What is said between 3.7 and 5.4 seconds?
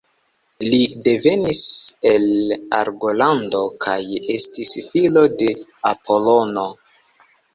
kaj estis filo